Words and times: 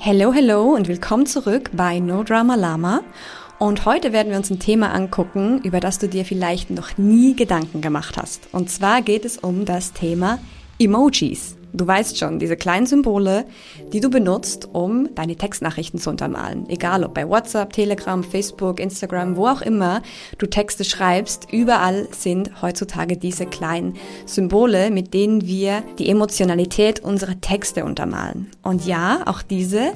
Hello, 0.00 0.32
hello 0.32 0.76
und 0.76 0.86
willkommen 0.86 1.26
zurück 1.26 1.70
bei 1.72 1.98
No 1.98 2.22
Drama 2.22 2.54
Lama. 2.54 3.02
Und 3.58 3.84
heute 3.84 4.12
werden 4.12 4.30
wir 4.30 4.36
uns 4.36 4.48
ein 4.48 4.60
Thema 4.60 4.94
angucken, 4.94 5.60
über 5.64 5.80
das 5.80 5.98
du 5.98 6.08
dir 6.08 6.24
vielleicht 6.24 6.70
noch 6.70 6.96
nie 6.98 7.34
Gedanken 7.34 7.80
gemacht 7.80 8.16
hast. 8.16 8.48
Und 8.52 8.70
zwar 8.70 9.02
geht 9.02 9.24
es 9.24 9.38
um 9.38 9.64
das 9.64 9.92
Thema 9.92 10.38
Emojis. 10.78 11.57
Du 11.72 11.86
weißt 11.86 12.18
schon, 12.18 12.38
diese 12.38 12.56
kleinen 12.56 12.86
Symbole, 12.86 13.44
die 13.92 14.00
du 14.00 14.08
benutzt, 14.08 14.68
um 14.72 15.14
deine 15.14 15.36
Textnachrichten 15.36 16.00
zu 16.00 16.08
untermalen. 16.10 16.68
Egal 16.68 17.04
ob 17.04 17.14
bei 17.14 17.28
WhatsApp, 17.28 17.72
Telegram, 17.72 18.24
Facebook, 18.24 18.80
Instagram, 18.80 19.36
wo 19.36 19.46
auch 19.48 19.60
immer 19.60 20.02
du 20.38 20.46
Texte 20.46 20.84
schreibst, 20.84 21.52
überall 21.52 22.08
sind 22.12 22.62
heutzutage 22.62 23.16
diese 23.16 23.44
kleinen 23.44 23.96
Symbole, 24.24 24.90
mit 24.90 25.12
denen 25.12 25.46
wir 25.46 25.82
die 25.98 26.08
Emotionalität 26.08 27.00
unserer 27.00 27.40
Texte 27.40 27.84
untermalen. 27.84 28.50
Und 28.62 28.86
ja, 28.86 29.20
auch 29.26 29.42
diese 29.42 29.92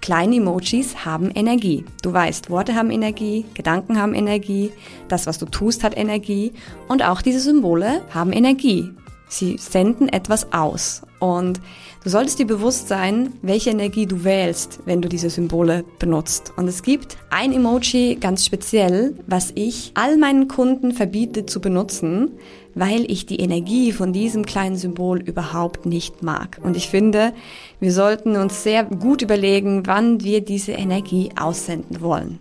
kleinen 0.00 0.32
Emojis 0.32 1.04
haben 1.04 1.30
Energie. 1.30 1.84
Du 2.02 2.12
weißt, 2.12 2.50
Worte 2.50 2.74
haben 2.74 2.90
Energie, 2.90 3.46
Gedanken 3.54 3.98
haben 3.98 4.14
Energie, 4.14 4.72
das, 5.08 5.26
was 5.26 5.38
du 5.38 5.46
tust, 5.46 5.84
hat 5.84 5.96
Energie 5.96 6.52
und 6.88 7.04
auch 7.04 7.22
diese 7.22 7.40
Symbole 7.40 8.02
haben 8.10 8.32
Energie. 8.32 8.90
Sie 9.32 9.56
senden 9.56 10.10
etwas 10.10 10.52
aus. 10.52 11.02
Und 11.18 11.58
du 12.04 12.10
solltest 12.10 12.38
dir 12.38 12.46
bewusst 12.46 12.88
sein, 12.88 13.32
welche 13.40 13.70
Energie 13.70 14.04
du 14.04 14.24
wählst, 14.24 14.80
wenn 14.84 15.00
du 15.00 15.08
diese 15.08 15.30
Symbole 15.30 15.84
benutzt. 15.98 16.52
Und 16.56 16.68
es 16.68 16.82
gibt 16.82 17.16
ein 17.30 17.52
Emoji 17.52 18.16
ganz 18.20 18.44
speziell, 18.44 19.14
was 19.26 19.50
ich 19.54 19.92
all 19.94 20.18
meinen 20.18 20.48
Kunden 20.48 20.92
verbiete 20.92 21.46
zu 21.46 21.60
benutzen, 21.60 22.32
weil 22.74 23.10
ich 23.10 23.24
die 23.24 23.40
Energie 23.40 23.92
von 23.92 24.12
diesem 24.12 24.44
kleinen 24.44 24.76
Symbol 24.76 25.20
überhaupt 25.22 25.86
nicht 25.86 26.22
mag. 26.22 26.58
Und 26.62 26.76
ich 26.76 26.88
finde, 26.88 27.32
wir 27.80 27.92
sollten 27.92 28.36
uns 28.36 28.62
sehr 28.62 28.84
gut 28.84 29.22
überlegen, 29.22 29.86
wann 29.86 30.22
wir 30.22 30.42
diese 30.42 30.72
Energie 30.72 31.30
aussenden 31.40 32.02
wollen. 32.02 32.38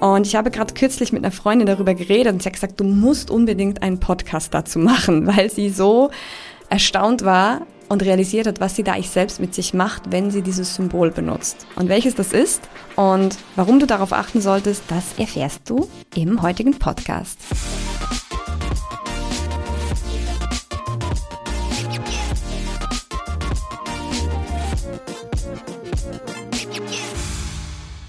Und 0.00 0.26
ich 0.26 0.34
habe 0.34 0.50
gerade 0.50 0.74
kürzlich 0.74 1.12
mit 1.12 1.24
einer 1.24 1.32
Freundin 1.32 1.66
darüber 1.66 1.94
geredet 1.94 2.32
und 2.32 2.42
sie 2.42 2.46
hat 2.46 2.54
gesagt, 2.54 2.80
du 2.80 2.84
musst 2.84 3.30
unbedingt 3.30 3.82
einen 3.82 4.00
Podcast 4.00 4.52
dazu 4.54 4.78
machen, 4.78 5.26
weil 5.36 5.50
sie 5.50 5.70
so 5.70 6.10
erstaunt 6.68 7.24
war 7.24 7.66
und 7.88 8.02
realisiert 8.02 8.46
hat, 8.46 8.60
was 8.60 8.74
sie 8.74 8.82
da 8.82 8.92
eigentlich 8.92 9.10
selbst 9.10 9.38
mit 9.38 9.54
sich 9.54 9.74
macht, 9.74 10.10
wenn 10.10 10.30
sie 10.30 10.42
dieses 10.42 10.74
Symbol 10.74 11.10
benutzt. 11.10 11.66
Und 11.76 11.88
welches 11.88 12.14
das 12.14 12.32
ist 12.32 12.62
und 12.96 13.36
warum 13.54 13.78
du 13.78 13.86
darauf 13.86 14.12
achten 14.12 14.40
solltest, 14.40 14.84
das 14.88 15.04
erfährst 15.18 15.68
du 15.68 15.88
im 16.14 16.40
heutigen 16.42 16.78
Podcast. 16.78 17.38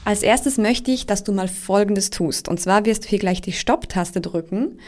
Als 0.06 0.22
erstes 0.22 0.58
möchte 0.58 0.92
ich, 0.92 1.06
dass 1.06 1.24
du 1.24 1.32
mal 1.32 1.48
Folgendes 1.48 2.10
tust. 2.10 2.50
Und 2.50 2.60
zwar 2.60 2.86
wirst 2.86 3.06
du 3.06 3.08
hier 3.08 3.20
gleich 3.20 3.40
die 3.40 3.54
Stopp-Taste 3.54 4.20
drücken 4.20 4.80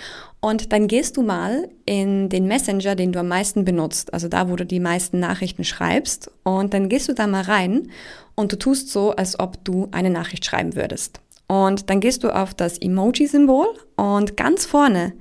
und 0.41 0.73
dann 0.73 0.87
gehst 0.87 1.15
du 1.15 1.21
mal 1.21 1.69
in 1.85 2.27
den 2.27 2.47
Messenger, 2.47 2.95
den 2.95 3.13
du 3.13 3.19
am 3.19 3.29
meisten 3.29 3.63
benutzt, 3.63 4.13
also 4.13 4.27
da, 4.27 4.49
wo 4.49 4.57
du 4.57 4.65
die 4.65 4.81
meisten 4.81 5.19
Nachrichten 5.19 5.63
schreibst. 5.63 6.29
Und 6.43 6.73
dann 6.73 6.89
gehst 6.89 7.07
du 7.07 7.13
da 7.13 7.27
mal 7.27 7.43
rein 7.43 7.89
und 8.35 8.51
du 8.51 8.57
tust 8.57 8.89
so, 8.89 9.11
als 9.11 9.39
ob 9.39 9.63
du 9.63 9.87
eine 9.91 10.09
Nachricht 10.09 10.43
schreiben 10.43 10.75
würdest. 10.75 11.21
Und 11.47 11.89
dann 11.89 12.01
gehst 12.01 12.23
du 12.23 12.29
auf 12.35 12.53
das 12.53 12.77
Emoji-Symbol 12.77 13.67
und 13.95 14.35
ganz 14.35 14.65
vorne, 14.65 15.13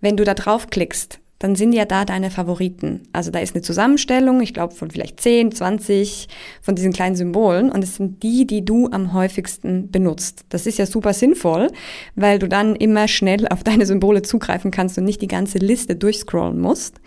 wenn 0.00 0.16
du 0.16 0.24
da 0.24 0.32
draufklickst, 0.32 1.20
dann 1.38 1.54
sind 1.54 1.72
ja 1.72 1.84
da 1.84 2.04
deine 2.04 2.30
Favoriten. 2.30 3.02
Also 3.12 3.30
da 3.30 3.38
ist 3.38 3.54
eine 3.54 3.62
Zusammenstellung, 3.62 4.40
ich 4.40 4.54
glaube 4.54 4.74
von 4.74 4.90
vielleicht 4.90 5.20
10, 5.20 5.52
20 5.52 6.28
von 6.60 6.74
diesen 6.74 6.92
kleinen 6.92 7.14
Symbolen 7.14 7.70
und 7.70 7.84
es 7.84 7.96
sind 7.96 8.22
die, 8.22 8.46
die 8.46 8.64
du 8.64 8.88
am 8.90 9.12
häufigsten 9.12 9.90
benutzt. 9.90 10.44
Das 10.48 10.66
ist 10.66 10.78
ja 10.78 10.86
super 10.86 11.12
sinnvoll, 11.12 11.68
weil 12.16 12.38
du 12.38 12.48
dann 12.48 12.74
immer 12.74 13.06
schnell 13.06 13.46
auf 13.48 13.62
deine 13.62 13.86
Symbole 13.86 14.22
zugreifen 14.22 14.70
kannst 14.70 14.98
und 14.98 15.04
nicht 15.04 15.22
die 15.22 15.28
ganze 15.28 15.58
Liste 15.58 15.94
durchscrollen 15.94 16.60
musst. 16.60 17.00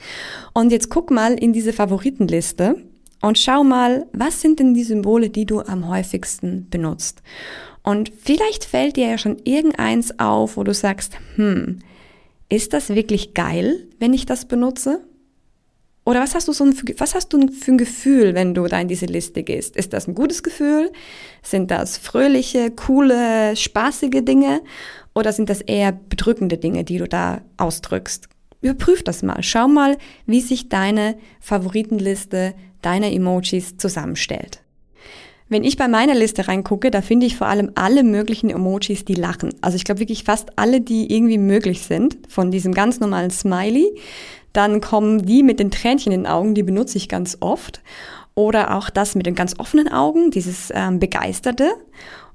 Und 0.53 0.71
jetzt 0.71 0.89
guck 0.89 1.11
mal 1.11 1.33
in 1.33 1.51
diese 1.51 1.73
Favoritenliste 1.73 2.77
und 3.21 3.37
schau 3.37 3.63
mal, 3.63 4.07
was 4.13 4.41
sind 4.41 4.59
denn 4.59 4.73
die 4.73 4.83
Symbole, 4.83 5.29
die 5.29 5.45
du 5.45 5.59
am 5.59 5.89
häufigsten 5.89 6.67
benutzt? 6.69 7.21
Und 7.83 8.11
vielleicht 8.21 8.63
fällt 8.63 8.95
dir 8.95 9.09
ja 9.09 9.17
schon 9.17 9.37
irgendeins 9.43 10.19
auf, 10.19 10.55
wo 10.55 10.63
du 10.63 10.73
sagst, 10.73 11.17
hm, 11.35 11.79
ist 12.51 12.73
das 12.73 12.89
wirklich 12.89 13.33
geil, 13.33 13.87
wenn 13.99 14.13
ich 14.13 14.25
das 14.25 14.45
benutze? 14.45 15.01
Oder 16.03 16.19
was 16.19 16.35
hast 16.35 16.47
du 16.47 16.53
so 16.53 16.65
ein, 16.65 16.75
was 16.97 17.15
hast 17.15 17.31
du 17.31 17.47
für 17.47 17.71
ein 17.71 17.77
Gefühl, 17.77 18.33
wenn 18.35 18.53
du 18.53 18.67
da 18.67 18.81
in 18.81 18.87
diese 18.87 19.05
Liste 19.05 19.43
gehst? 19.43 19.77
Ist 19.77 19.93
das 19.93 20.07
ein 20.07 20.15
gutes 20.15 20.43
Gefühl? 20.43 20.91
Sind 21.43 21.71
das 21.71 21.97
fröhliche, 21.97 22.71
coole, 22.71 23.55
spaßige 23.55 24.25
Dinge? 24.25 24.61
Oder 25.13 25.31
sind 25.31 25.49
das 25.49 25.61
eher 25.61 25.93
bedrückende 25.93 26.57
Dinge, 26.57 26.83
die 26.83 26.97
du 26.97 27.07
da 27.07 27.41
ausdrückst? 27.57 28.27
Überprüf 28.61 29.03
das 29.03 29.23
mal. 29.23 29.41
Schau 29.43 29.67
mal, 29.67 29.97
wie 30.25 30.41
sich 30.41 30.67
deine 30.67 31.17
Favoritenliste 31.39 32.53
deiner 32.81 33.11
Emojis 33.11 33.77
zusammenstellt. 33.77 34.61
Wenn 35.51 35.65
ich 35.65 35.75
bei 35.75 35.89
meiner 35.89 36.15
Liste 36.15 36.47
reingucke, 36.47 36.91
da 36.91 37.01
finde 37.01 37.25
ich 37.25 37.35
vor 37.35 37.47
allem 37.47 37.73
alle 37.75 38.03
möglichen 38.03 38.49
Emojis, 38.49 39.03
die 39.03 39.15
lachen. 39.15 39.53
Also 39.59 39.75
ich 39.75 39.83
glaube 39.83 39.99
wirklich 39.99 40.23
fast 40.23 40.57
alle, 40.57 40.79
die 40.79 41.13
irgendwie 41.13 41.37
möglich 41.37 41.81
sind, 41.81 42.19
von 42.29 42.51
diesem 42.51 42.73
ganz 42.73 43.01
normalen 43.01 43.31
Smiley. 43.31 43.93
Dann 44.53 44.79
kommen 44.79 45.25
die 45.25 45.43
mit 45.43 45.59
den 45.59 45.69
Tränchen 45.69 46.13
in 46.13 46.21
den 46.21 46.31
Augen, 46.31 46.55
die 46.55 46.63
benutze 46.63 46.97
ich 46.97 47.09
ganz 47.09 47.35
oft. 47.41 47.81
Oder 48.33 48.77
auch 48.77 48.89
das 48.89 49.13
mit 49.13 49.25
den 49.25 49.35
ganz 49.35 49.59
offenen 49.59 49.91
Augen, 49.91 50.31
dieses 50.31 50.71
ähm, 50.73 50.99
Begeisterte. 50.99 51.69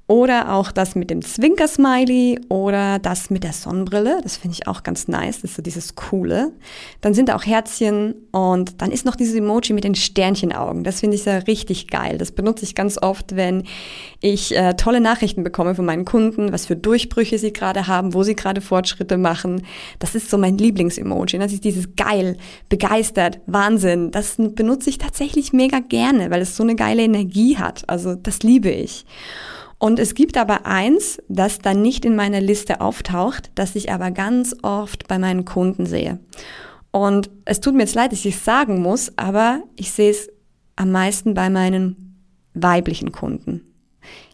Oder 0.09 0.53
auch 0.53 0.71
das 0.71 0.95
mit 0.95 1.09
dem 1.09 1.21
Zwinker-Smiley 1.21 2.39
oder 2.47 2.97
das 2.97 3.29
mit 3.29 3.43
der 3.43 3.51
Sonnenbrille. 3.51 4.21
Das 4.23 4.37
finde 4.37 4.55
ich 4.55 4.65
auch 4.65 4.83
ganz 4.83 5.09
nice. 5.09 5.41
Das 5.41 5.51
ist 5.51 5.55
so 5.57 5.61
dieses 5.61 5.95
Coole. 5.95 6.53
Dann 7.01 7.13
sind 7.13 7.27
da 7.27 7.35
auch 7.35 7.45
Herzchen 7.45 8.15
und 8.31 8.81
dann 8.81 8.91
ist 8.91 9.03
noch 9.03 9.17
dieses 9.17 9.35
Emoji 9.35 9.73
mit 9.73 9.83
den 9.83 9.95
Sternchenaugen. 9.95 10.85
Das 10.85 11.01
finde 11.01 11.17
ich 11.17 11.25
ja 11.25 11.39
richtig 11.39 11.89
geil. 11.89 12.17
Das 12.17 12.31
benutze 12.31 12.63
ich 12.63 12.73
ganz 12.73 12.97
oft, 12.97 13.35
wenn 13.35 13.63
ich 14.21 14.55
äh, 14.55 14.75
tolle 14.75 15.01
Nachrichten 15.01 15.43
bekomme 15.43 15.75
von 15.75 15.83
meinen 15.83 16.05
Kunden, 16.05 16.53
was 16.53 16.65
für 16.65 16.77
Durchbrüche 16.77 17.37
sie 17.37 17.51
gerade 17.51 17.87
haben, 17.87 18.13
wo 18.13 18.23
sie 18.23 18.35
gerade 18.35 18.61
Fortschritte 18.61 19.17
machen. 19.17 19.63
Das 19.99 20.15
ist 20.15 20.29
so 20.29 20.37
mein 20.37 20.57
Lieblings-Emoji. 20.57 21.37
Das 21.37 21.51
ist 21.51 21.65
dieses 21.65 21.97
geil, 21.97 22.37
begeistert, 22.69 23.39
Wahnsinn. 23.45 24.11
Das 24.11 24.37
benutze 24.37 24.89
ich 24.89 24.99
tatsächlich 24.99 25.51
mega 25.51 25.79
gerne, 25.79 26.31
weil 26.31 26.41
es 26.41 26.55
so 26.55 26.63
eine 26.63 26.75
geile 26.75 27.03
Energie 27.03 27.57
hat. 27.57 27.83
Also 27.89 28.15
das 28.15 28.41
liebe 28.41 28.69
ich. 28.69 29.05
Und 29.79 29.99
es 29.99 30.15
gibt 30.15 30.37
aber 30.37 30.65
eins, 30.65 31.21
das 31.29 31.59
dann 31.59 31.81
nicht 31.81 32.03
in 32.05 32.15
meiner 32.15 32.41
Liste 32.41 32.81
auftaucht, 32.81 33.51
das 33.55 33.75
ich 33.75 33.91
aber 33.91 34.11
ganz 34.11 34.55
oft 34.63 35.07
bei 35.07 35.19
meinen 35.19 35.45
Kunden 35.45 35.85
sehe. 35.85 36.19
Und 36.91 37.29
es 37.45 37.61
tut 37.61 37.75
mir 37.75 37.81
jetzt 37.81 37.95
leid, 37.95 38.11
dass 38.11 38.25
ich 38.25 38.35
es 38.35 38.45
sagen 38.45 38.81
muss, 38.81 39.15
aber 39.17 39.61
ich 39.75 39.91
sehe 39.91 40.09
es 40.09 40.29
am 40.75 40.91
meisten 40.91 41.33
bei 41.33 41.49
meinen 41.49 42.23
weiblichen 42.53 43.11
Kunden. 43.11 43.61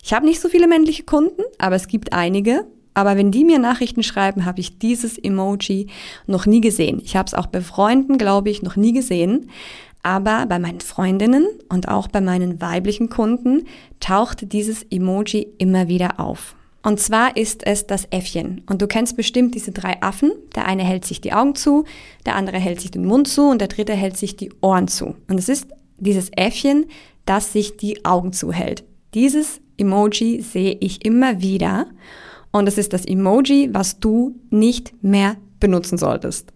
Ich 0.01 0.13
habe 0.13 0.25
nicht 0.25 0.39
so 0.39 0.49
viele 0.49 0.67
männliche 0.67 1.03
Kunden, 1.03 1.41
aber 1.57 1.75
es 1.75 1.87
gibt 1.87 2.13
einige. 2.13 2.65
Aber 2.93 3.17
wenn 3.17 3.31
die 3.31 3.43
mir 3.43 3.57
Nachrichten 3.57 4.03
schreiben, 4.03 4.45
habe 4.45 4.59
ich 4.59 4.77
dieses 4.77 5.17
Emoji 5.17 5.87
noch 6.27 6.45
nie 6.45 6.61
gesehen. 6.61 7.01
Ich 7.03 7.15
habe 7.15 7.27
es 7.27 7.33
auch 7.33 7.47
bei 7.47 7.61
Freunden, 7.61 8.17
glaube 8.17 8.49
ich, 8.49 8.61
noch 8.61 8.75
nie 8.75 8.93
gesehen. 8.93 9.49
Aber 10.03 10.45
bei 10.47 10.59
meinen 10.59 10.81
Freundinnen 10.81 11.47
und 11.69 11.87
auch 11.87 12.07
bei 12.07 12.21
meinen 12.21 12.61
weiblichen 12.61 13.09
Kunden 13.09 13.65
taucht 13.99 14.51
dieses 14.51 14.83
Emoji 14.83 15.47
immer 15.57 15.87
wieder 15.87 16.19
auf. 16.19 16.55
Und 16.85 16.99
zwar 16.99 17.37
ist 17.37 17.65
es 17.65 17.87
das 17.87 18.05
Äffchen. 18.11 18.61
Und 18.67 18.81
du 18.81 18.87
kennst 18.87 19.15
bestimmt 19.15 19.55
diese 19.55 19.71
drei 19.71 20.01
Affen. 20.01 20.33
Der 20.53 20.65
eine 20.65 20.83
hält 20.83 21.05
sich 21.05 21.21
die 21.21 21.31
Augen 21.31 21.55
zu, 21.55 21.85
der 22.25 22.35
andere 22.35 22.59
hält 22.59 22.81
sich 22.81 22.91
den 22.91 23.05
Mund 23.05 23.29
zu 23.29 23.43
und 23.49 23.61
der 23.61 23.69
dritte 23.69 23.93
hält 23.93 24.17
sich 24.17 24.35
die 24.35 24.51
Ohren 24.59 24.89
zu. 24.89 25.15
Und 25.29 25.39
es 25.39 25.47
ist 25.47 25.67
dieses 25.97 26.29
Äffchen, 26.35 26.87
das 27.25 27.53
sich 27.53 27.77
die 27.77 28.03
Augen 28.03 28.33
zuhält. 28.33 28.83
Dieses 29.13 29.61
Emoji 29.77 30.41
sehe 30.41 30.75
ich 30.81 31.05
immer 31.05 31.41
wieder. 31.41 31.87
Und 32.51 32.67
es 32.67 32.77
ist 32.77 32.91
das 32.91 33.05
Emoji, 33.05 33.69
was 33.71 34.01
du 34.01 34.35
nicht 34.49 34.93
mehr 35.01 35.37
benutzen 35.61 35.97
solltest. 35.97 36.51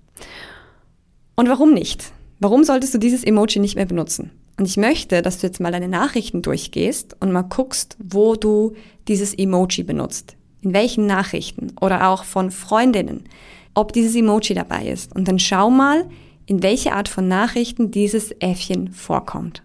Und 1.37 1.47
warum 1.47 1.73
nicht? 1.73 2.11
Warum 2.39 2.63
solltest 2.63 2.93
du 2.93 2.97
dieses 2.97 3.23
Emoji 3.23 3.59
nicht 3.59 3.75
mehr 3.75 3.85
benutzen? 3.85 4.31
Und 4.57 4.65
ich 4.67 4.77
möchte, 4.77 5.21
dass 5.21 5.39
du 5.39 5.47
jetzt 5.47 5.59
mal 5.59 5.71
deine 5.71 5.87
Nachrichten 5.87 6.41
durchgehst 6.41 7.15
und 7.19 7.31
mal 7.31 7.43
guckst, 7.43 7.97
wo 7.99 8.35
du 8.35 8.73
dieses 9.07 9.33
Emoji 9.33 9.83
benutzt. 9.83 10.35
In 10.61 10.73
welchen 10.73 11.05
Nachrichten 11.05 11.73
oder 11.79 12.09
auch 12.09 12.23
von 12.23 12.51
Freundinnen, 12.51 13.23
ob 13.75 13.93
dieses 13.93 14.15
Emoji 14.15 14.55
dabei 14.55 14.87
ist. 14.87 15.15
Und 15.15 15.27
dann 15.27 15.39
schau 15.39 15.69
mal, 15.69 16.09
in 16.47 16.63
welche 16.63 16.93
Art 16.93 17.09
von 17.09 17.27
Nachrichten 17.27 17.91
dieses 17.91 18.31
Äffchen 18.39 18.91
vorkommt. 18.91 19.63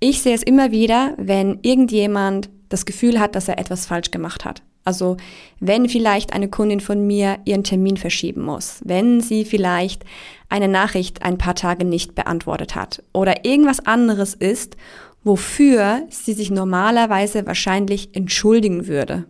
Ich 0.00 0.22
sehe 0.22 0.34
es 0.34 0.42
immer 0.42 0.70
wieder, 0.70 1.14
wenn 1.18 1.58
irgendjemand 1.62 2.50
das 2.68 2.86
Gefühl 2.86 3.20
hat, 3.20 3.34
dass 3.34 3.48
er 3.48 3.58
etwas 3.58 3.86
falsch 3.86 4.10
gemacht 4.10 4.44
hat. 4.44 4.62
Also 4.84 5.16
wenn 5.60 5.88
vielleicht 5.88 6.32
eine 6.32 6.48
Kundin 6.48 6.80
von 6.80 7.06
mir 7.06 7.38
ihren 7.46 7.64
Termin 7.64 7.96
verschieben 7.96 8.42
muss, 8.42 8.80
wenn 8.84 9.20
sie 9.20 9.44
vielleicht 9.44 10.04
eine 10.50 10.68
Nachricht 10.68 11.22
ein 11.22 11.38
paar 11.38 11.54
Tage 11.54 11.84
nicht 11.84 12.14
beantwortet 12.14 12.74
hat 12.74 13.02
oder 13.12 13.44
irgendwas 13.44 13.80
anderes 13.80 14.34
ist, 14.34 14.76
wofür 15.24 16.02
sie 16.10 16.34
sich 16.34 16.50
normalerweise 16.50 17.46
wahrscheinlich 17.46 18.14
entschuldigen 18.14 18.86
würde. 18.86 19.24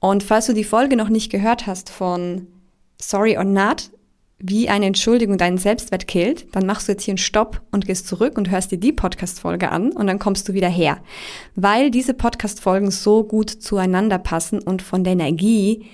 Und 0.00 0.22
falls 0.22 0.46
du 0.46 0.52
die 0.52 0.64
Folge 0.64 0.96
noch 0.96 1.08
nicht 1.08 1.30
gehört 1.30 1.66
hast 1.66 1.88
von 1.88 2.48
Sorry 3.00 3.38
or 3.38 3.44
Not, 3.44 3.90
wie 4.46 4.68
eine 4.68 4.84
Entschuldigung 4.84 5.38
deinen 5.38 5.56
Selbstwert 5.56 6.06
killt, 6.06 6.54
dann 6.54 6.66
machst 6.66 6.86
du 6.86 6.92
jetzt 6.92 7.04
hier 7.04 7.12
einen 7.12 7.18
Stopp 7.18 7.62
und 7.72 7.86
gehst 7.86 8.06
zurück 8.06 8.36
und 8.36 8.50
hörst 8.50 8.72
dir 8.72 8.78
die 8.78 8.92
Podcast-Folge 8.92 9.70
an 9.72 9.90
und 9.90 10.06
dann 10.06 10.18
kommst 10.18 10.46
du 10.46 10.52
wieder 10.52 10.68
her. 10.68 10.98
Weil 11.54 11.90
diese 11.90 12.12
Podcast-Folgen 12.12 12.90
so 12.90 13.24
gut 13.24 13.48
zueinander 13.48 14.18
passen 14.18 14.58
und 14.58 14.82
von 14.82 15.02
der 15.02 15.14
Energie 15.14 15.86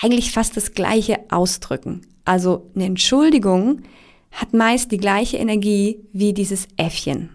eigentlich 0.00 0.32
fast 0.32 0.56
das 0.56 0.72
Gleiche 0.72 1.18
ausdrücken. 1.28 2.00
Also 2.24 2.70
eine 2.74 2.86
Entschuldigung 2.86 3.82
hat 4.30 4.54
meist 4.54 4.90
die 4.90 4.98
gleiche 4.98 5.36
Energie 5.36 5.98
wie 6.14 6.32
dieses 6.32 6.66
Äffchen. 6.78 7.28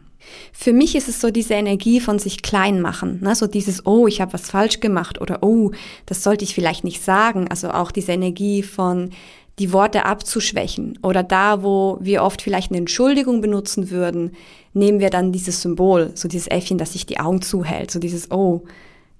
Für 0.53 0.73
mich 0.73 0.95
ist 0.95 1.07
es 1.07 1.21
so 1.21 1.29
diese 1.29 1.53
Energie 1.53 1.99
von 1.99 2.17
sich 2.17 2.41
klein 2.41 2.81
machen, 2.81 3.19
ne? 3.21 3.35
so 3.35 3.45
dieses, 3.45 3.85
oh, 3.85 4.07
ich 4.07 4.21
habe 4.21 4.33
was 4.33 4.49
falsch 4.49 4.79
gemacht 4.79 5.21
oder 5.21 5.43
oh, 5.43 5.71
das 6.07 6.23
sollte 6.23 6.45
ich 6.45 6.55
vielleicht 6.55 6.83
nicht 6.83 7.03
sagen. 7.03 7.47
Also 7.49 7.69
auch 7.69 7.91
diese 7.91 8.13
Energie 8.13 8.63
von 8.63 9.11
die 9.59 9.71
Worte 9.71 10.05
abzuschwächen 10.05 10.97
oder 11.03 11.21
da, 11.21 11.61
wo 11.61 11.97
wir 12.01 12.23
oft 12.23 12.41
vielleicht 12.41 12.71
eine 12.71 12.79
Entschuldigung 12.79 13.41
benutzen 13.41 13.91
würden, 13.91 14.31
nehmen 14.73 14.99
wir 14.99 15.09
dann 15.09 15.31
dieses 15.31 15.61
Symbol, 15.61 16.11
so 16.15 16.27
dieses 16.27 16.47
Äffchen, 16.47 16.77
das 16.77 16.93
sich 16.93 17.05
die 17.05 17.19
Augen 17.19 17.41
zuhält, 17.41 17.91
so 17.91 17.99
dieses, 17.99 18.31
oh, 18.31 18.63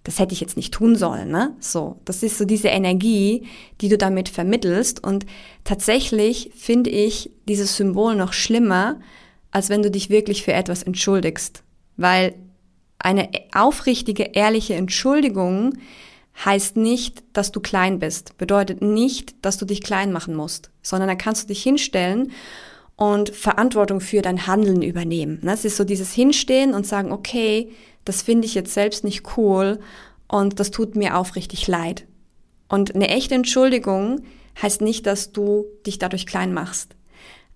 das 0.04 0.20
hätte 0.20 0.34
ich 0.34 0.42
jetzt 0.42 0.58
nicht 0.58 0.74
tun 0.74 0.96
sollen, 0.96 1.30
ne? 1.30 1.56
So, 1.60 1.98
das 2.04 2.24
ist 2.24 2.38
so 2.38 2.46
diese 2.46 2.68
Energie, 2.68 3.48
die 3.80 3.90
du 3.90 3.98
damit 3.98 4.28
vermittelst 4.28 5.04
und 5.04 5.26
tatsächlich 5.64 6.52
finde 6.56 6.90
ich 6.90 7.30
dieses 7.48 7.78
Symbol 7.78 8.16
noch 8.16 8.34
schlimmer, 8.34 9.00
als 9.52 9.70
wenn 9.70 9.84
du 9.84 9.92
dich 9.92 10.10
wirklich 10.10 10.44
für 10.44 10.54
etwas 10.54 10.84
entschuldigst. 10.84 11.64
Weil 11.96 12.34
eine 12.98 13.30
aufrichtige, 13.54 14.24
ehrliche 14.34 14.74
Entschuldigung 14.74 15.74
heißt 16.46 16.78
nicht, 16.78 17.24
dass 17.34 17.52
du 17.52 17.60
klein 17.60 18.00
bist, 18.00 18.38
bedeutet 18.38 18.82
nicht, 18.82 19.36
dass 19.44 19.58
du 19.58 19.66
dich 19.66 19.82
klein 19.82 20.12
machen 20.12 20.36
musst, 20.36 20.72
sondern 20.82 21.08
da 21.08 21.16
kannst 21.16 21.44
du 21.44 21.48
dich 21.50 21.64
hinstellen 21.64 22.32
und 22.96 23.30
Verantwortung 23.30 24.02
für 24.02 24.22
dein 24.22 24.48
Handeln 24.48 24.82
übernehmen. 24.82 25.40
Das 25.44 25.66
ist 25.66 25.78
so 25.78 25.84
dieses 25.84 26.12
Hinstehen 26.12 26.74
und 26.74 26.88
sagen, 26.88 27.12
okay, 27.12 27.72
das 28.06 28.22
finde 28.22 28.46
ich 28.46 28.56
jetzt 28.56 28.74
selbst 28.74 29.04
nicht 29.04 29.38
cool 29.38 29.80
und 30.28 30.60
das 30.60 30.72
tut 30.72 30.96
mir 30.96 31.18
aufrichtig 31.18 31.68
leid. 31.68 32.06
Und 32.68 32.96
eine 32.96 33.10
echte 33.10 33.36
Entschuldigung 33.36 34.24
heißt 34.62 34.82
nicht, 34.82 35.06
dass 35.06 35.32
du 35.32 35.66
dich 35.86 36.00
dadurch 36.00 36.26
klein 36.26 36.54
machst. 36.54 36.96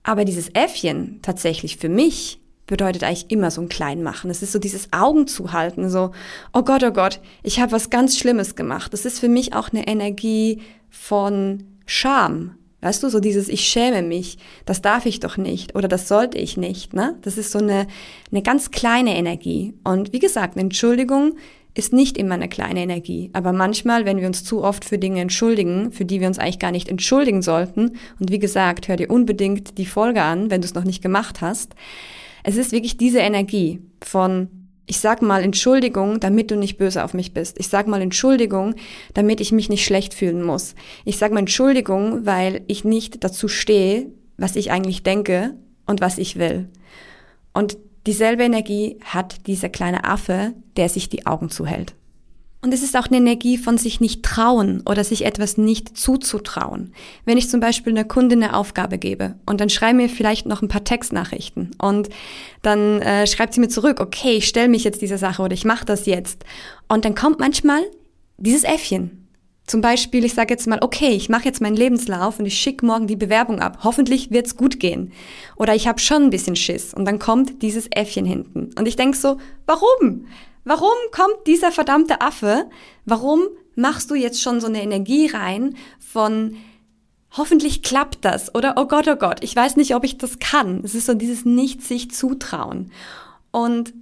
Aber 0.03 0.25
dieses 0.25 0.49
Äffchen 0.53 1.19
tatsächlich 1.21 1.77
für 1.77 1.89
mich 1.89 2.39
bedeutet 2.67 3.03
eigentlich 3.03 3.31
immer 3.31 3.49
so 3.49 3.61
ein 3.61 3.69
Kleinmachen. 3.69 4.29
Es 4.29 4.43
ist 4.43 4.51
so 4.51 4.59
dieses 4.59 4.93
Augen 4.93 5.25
zuhalten, 5.25 5.89
so, 5.89 6.11
oh 6.53 6.61
Gott, 6.61 6.83
oh 6.83 6.91
Gott, 6.91 7.19
ich 7.41 7.59
habe 7.59 7.71
was 7.71 7.89
ganz 7.89 8.17
Schlimmes 8.17 8.55
gemacht. 8.55 8.93
Das 8.93 9.05
ist 9.05 9.19
für 9.19 9.29
mich 9.29 9.53
auch 9.53 9.69
eine 9.69 9.87
Energie 9.87 10.61
von 10.89 11.63
Scham. 11.85 12.55
Weißt 12.81 13.01
du, 13.01 13.09
so 13.09 13.19
dieses 13.19 13.49
Ich 13.49 13.61
schäme 13.61 14.03
mich, 14.03 14.37
das 14.65 14.81
darf 14.81 15.07
ich 15.07 15.19
doch 15.19 15.37
nicht 15.37 15.75
oder 15.75 15.87
das 15.87 16.07
sollte 16.07 16.37
ich 16.37 16.57
nicht. 16.57 16.93
Ne? 16.93 17.17
Das 17.23 17.37
ist 17.37 17.51
so 17.51 17.59
eine, 17.59 17.87
eine 18.31 18.43
ganz 18.43 18.69
kleine 18.69 19.15
Energie. 19.17 19.73
Und 19.83 20.13
wie 20.13 20.19
gesagt, 20.19 20.57
Entschuldigung 20.57 21.33
ist 21.73 21.93
nicht 21.93 22.17
immer 22.17 22.35
eine 22.35 22.49
kleine 22.49 22.81
Energie. 22.81 23.29
Aber 23.33 23.51
manchmal, 23.51 24.05
wenn 24.05 24.19
wir 24.19 24.27
uns 24.27 24.43
zu 24.43 24.63
oft 24.63 24.85
für 24.85 24.97
Dinge 24.97 25.21
entschuldigen, 25.21 25.91
für 25.91 26.05
die 26.05 26.19
wir 26.19 26.27
uns 26.27 26.39
eigentlich 26.39 26.59
gar 26.59 26.71
nicht 26.71 26.89
entschuldigen 26.89 27.41
sollten, 27.41 27.97
und 28.19 28.31
wie 28.31 28.39
gesagt, 28.39 28.87
hör 28.87 28.95
dir 28.95 29.09
unbedingt 29.09 29.77
die 29.77 29.85
Folge 29.85 30.21
an, 30.21 30.49
wenn 30.49 30.61
du 30.61 30.65
es 30.65 30.73
noch 30.73 30.83
nicht 30.83 31.01
gemacht 31.01 31.41
hast, 31.41 31.73
es 32.47 32.57
ist 32.57 32.71
wirklich 32.71 32.97
diese 32.97 33.19
Energie 33.19 33.79
von 34.03 34.49
ich 34.89 35.01
sag 35.01 35.21
mal 35.21 35.43
Entschuldigung, 35.43 36.21
damit 36.21 36.49
du 36.49 36.55
nicht 36.55 36.77
böse 36.77 37.03
auf 37.03 37.13
mich 37.13 37.33
bist. 37.33 37.59
Ich 37.59 37.67
sag 37.67 37.87
mal 37.87 38.01
Entschuldigung, 38.01 38.73
damit 39.13 39.41
ich 39.41 39.51
mich 39.51 39.67
nicht 39.67 39.83
schlecht 39.83 40.13
fühlen 40.13 40.41
muss. 40.41 40.75
Ich 41.03 41.17
sag 41.17 41.33
mal 41.33 41.39
Entschuldigung, 41.39 42.25
weil 42.25 42.61
ich 42.67 42.85
nicht 42.85 43.21
dazu 43.25 43.49
stehe, 43.49 44.07
was 44.37 44.55
ich 44.55 44.71
eigentlich 44.71 45.03
denke 45.03 45.55
und 45.85 45.99
was 45.99 46.17
ich 46.17 46.37
will. 46.37 46.69
Und 47.53 47.77
Dieselbe 48.07 48.43
Energie 48.43 48.97
hat 49.03 49.47
dieser 49.47 49.67
kleine 49.67 50.05
Affe, 50.05 50.53
der 50.77 50.87
sich 50.87 51.09
die 51.09 51.25
Augen 51.25 51.49
zuhält. 51.49 51.93
Und 52.61 52.73
es 52.73 52.81
ist 52.81 52.97
auch 52.97 53.07
eine 53.07 53.17
Energie 53.17 53.57
von 53.57 53.77
sich 53.77 53.99
nicht 53.99 54.23
trauen 54.23 54.81
oder 54.87 55.03
sich 55.03 55.25
etwas 55.25 55.57
nicht 55.57 55.95
zuzutrauen. 55.95 56.91
Wenn 57.23 57.37
ich 57.37 57.49
zum 57.49 57.59
Beispiel 57.59 57.93
einer 57.93 58.03
Kundin 58.03 58.41
eine 58.43 58.55
Aufgabe 58.55 58.97
gebe 58.97 59.35
und 59.45 59.61
dann 59.61 59.69
schreibe 59.69 59.97
mir 59.97 60.09
vielleicht 60.09 60.47
noch 60.47 60.63
ein 60.63 60.67
paar 60.67 60.83
Textnachrichten 60.83 61.71
und 61.79 62.09
dann 62.63 63.01
äh, 63.01 63.27
schreibt 63.27 63.53
sie 63.53 63.59
mir 63.59 63.69
zurück, 63.69 63.99
okay, 63.99 64.37
ich 64.37 64.47
stelle 64.47 64.69
mich 64.69 64.83
jetzt 64.83 65.03
dieser 65.03 65.19
Sache 65.19 65.43
oder 65.43 65.53
ich 65.53 65.65
mache 65.65 65.85
das 65.85 66.07
jetzt. 66.07 66.45
Und 66.87 67.05
dann 67.05 67.13
kommt 67.13 67.39
manchmal 67.39 67.83
dieses 68.37 68.63
Äffchen. 68.63 69.27
Zum 69.67 69.81
Beispiel, 69.81 70.23
ich 70.23 70.33
sage 70.33 70.53
jetzt 70.53 70.65
mal, 70.65 70.79
okay, 70.81 71.09
ich 71.09 71.27
mache 71.27 71.43
jetzt 71.43 71.61
meinen 71.61 71.75
Lebenslauf 71.75 72.39
und 72.39 72.45
ich 72.45 72.57
schicke 72.57 72.85
morgen 72.85 73.05
die 73.05 73.17
Bewerbung 73.17 73.59
ab. 73.59 73.79
Hoffentlich 73.83 74.31
wird's 74.31 74.55
gut 74.55 74.79
gehen. 74.79 75.11
Oder 75.57 75.75
ich 75.75 75.89
habe 75.89 75.99
schon 75.99 76.23
ein 76.23 76.29
bisschen 76.29 76.55
Schiss 76.55 76.93
und 76.93 77.05
dann 77.05 77.19
kommt 77.19 77.61
dieses 77.61 77.87
Äffchen 77.91 78.25
hinten. 78.25 78.69
Und 78.79 78.87
ich 78.87 78.95
denk 78.95 79.15
so, 79.15 79.37
warum? 79.65 80.25
Warum 80.67 80.97
kommt 81.11 81.47
dieser 81.47 81.71
verdammte 81.71 82.19
Affe? 82.19 82.69
Warum 83.05 83.47
machst 83.75 84.11
du 84.11 84.15
jetzt 84.15 84.41
schon 84.41 84.59
so 84.59 84.67
eine 84.67 84.81
Energie 84.81 85.27
rein 85.27 85.77
von 85.97 86.57
hoffentlich 87.31 87.83
klappt 87.83 88.25
das 88.25 88.53
oder 88.53 88.73
oh 88.75 88.85
Gott, 88.85 89.07
oh 89.07 89.15
Gott, 89.15 89.43
ich 89.43 89.55
weiß 89.55 89.77
nicht, 89.77 89.95
ob 89.95 90.03
ich 90.03 90.17
das 90.17 90.39
kann. 90.39 90.81
Es 90.83 90.93
ist 90.93 91.05
so 91.05 91.13
dieses 91.13 91.45
nicht 91.45 91.83
sich 91.83 92.11
zutrauen. 92.11 92.91
Und 93.51 93.93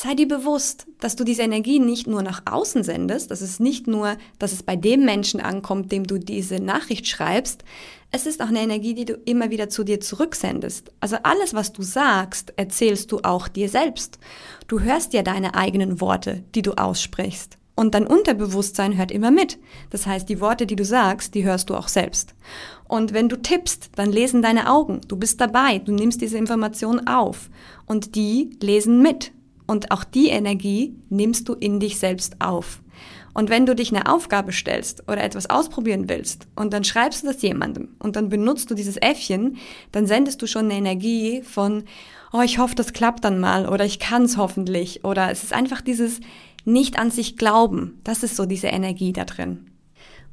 Sei 0.00 0.14
dir 0.14 0.28
bewusst, 0.28 0.86
dass 1.00 1.16
du 1.16 1.24
diese 1.24 1.42
Energie 1.42 1.80
nicht 1.80 2.06
nur 2.06 2.22
nach 2.22 2.42
außen 2.48 2.84
sendest, 2.84 3.32
dass 3.32 3.40
es 3.40 3.58
nicht 3.58 3.88
nur, 3.88 4.16
dass 4.38 4.52
es 4.52 4.62
bei 4.62 4.76
dem 4.76 5.04
Menschen 5.04 5.40
ankommt, 5.40 5.90
dem 5.90 6.04
du 6.04 6.18
diese 6.18 6.60
Nachricht 6.60 7.08
schreibst, 7.08 7.64
es 8.12 8.24
ist 8.24 8.40
auch 8.40 8.46
eine 8.46 8.60
Energie, 8.60 8.94
die 8.94 9.06
du 9.06 9.14
immer 9.24 9.50
wieder 9.50 9.68
zu 9.68 9.82
dir 9.82 9.98
zurücksendest. 9.98 10.92
Also 11.00 11.16
alles, 11.24 11.52
was 11.52 11.72
du 11.72 11.82
sagst, 11.82 12.52
erzählst 12.54 13.10
du 13.10 13.18
auch 13.24 13.48
dir 13.48 13.68
selbst. 13.68 14.20
Du 14.68 14.78
hörst 14.78 15.14
ja 15.14 15.22
deine 15.22 15.56
eigenen 15.56 16.00
Worte, 16.00 16.44
die 16.54 16.62
du 16.62 16.74
aussprichst. 16.74 17.58
Und 17.74 17.96
dein 17.96 18.06
Unterbewusstsein 18.06 18.96
hört 18.96 19.10
immer 19.10 19.32
mit. 19.32 19.58
Das 19.90 20.06
heißt, 20.06 20.28
die 20.28 20.40
Worte, 20.40 20.66
die 20.66 20.76
du 20.76 20.84
sagst, 20.84 21.34
die 21.34 21.42
hörst 21.42 21.70
du 21.70 21.74
auch 21.74 21.88
selbst. 21.88 22.36
Und 22.86 23.14
wenn 23.14 23.28
du 23.28 23.34
tippst, 23.34 23.90
dann 23.96 24.12
lesen 24.12 24.42
deine 24.42 24.70
Augen. 24.70 25.00
Du 25.08 25.16
bist 25.16 25.40
dabei, 25.40 25.78
du 25.78 25.90
nimmst 25.90 26.20
diese 26.20 26.38
Information 26.38 27.08
auf. 27.08 27.50
Und 27.84 28.14
die 28.14 28.50
lesen 28.62 29.02
mit. 29.02 29.32
Und 29.68 29.92
auch 29.92 30.02
die 30.02 30.28
Energie 30.28 30.96
nimmst 31.10 31.48
du 31.48 31.52
in 31.52 31.78
dich 31.78 31.98
selbst 31.98 32.40
auf. 32.40 32.80
Und 33.34 33.50
wenn 33.50 33.66
du 33.66 33.76
dich 33.76 33.94
eine 33.94 34.12
Aufgabe 34.12 34.50
stellst 34.50 35.04
oder 35.06 35.22
etwas 35.22 35.48
ausprobieren 35.48 36.08
willst 36.08 36.48
und 36.56 36.72
dann 36.72 36.84
schreibst 36.84 37.22
du 37.22 37.28
das 37.28 37.42
jemandem 37.42 37.90
und 37.98 38.16
dann 38.16 38.30
benutzt 38.30 38.70
du 38.70 38.74
dieses 38.74 38.96
Äffchen, 38.96 39.58
dann 39.92 40.06
sendest 40.06 40.42
du 40.42 40.46
schon 40.46 40.64
eine 40.64 40.74
Energie 40.74 41.42
von, 41.42 41.84
oh, 42.32 42.40
ich 42.40 42.58
hoffe, 42.58 42.74
das 42.74 42.94
klappt 42.94 43.24
dann 43.24 43.38
mal 43.38 43.68
oder 43.68 43.84
ich 43.84 43.98
kann 44.00 44.22
es 44.22 44.38
hoffentlich 44.38 45.04
oder 45.04 45.30
es 45.30 45.44
ist 45.44 45.52
einfach 45.52 45.82
dieses 45.82 46.20
nicht 46.64 46.98
an 46.98 47.10
sich 47.10 47.36
glauben. 47.36 48.00
Das 48.04 48.22
ist 48.22 48.36
so 48.36 48.46
diese 48.46 48.68
Energie 48.68 49.12
da 49.12 49.24
drin. 49.24 49.70